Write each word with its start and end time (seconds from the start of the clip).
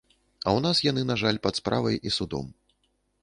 А 0.47 0.53
ў 0.57 0.63
нас 0.65 0.77
яны, 0.85 1.01
на 1.09 1.17
жаль, 1.23 1.39
пад 1.45 1.59
справай 1.59 1.99
і 2.09 2.13
судом. 2.17 2.45